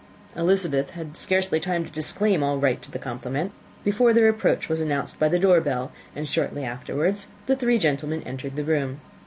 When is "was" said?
4.67-4.81